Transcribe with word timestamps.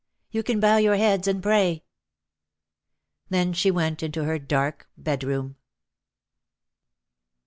"You 0.31 0.41
can 0.41 0.59
bow 0.59 0.77
your 0.77 0.95
heads 0.95 1.27
and 1.27 1.43
pray." 1.43 1.83
Then 3.29 3.53
she 3.53 3.69
went 3.69 4.01
into 4.01 4.23
her 4.23 4.39
dark 4.39 4.89
bedroom. 4.97 5.57